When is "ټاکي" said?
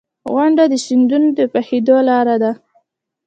2.41-2.53